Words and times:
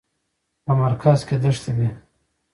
په 0.65 0.71
مرکز 0.81 1.19
کې 1.27 1.35
دښتې 1.43 1.71
دي. 1.77 1.89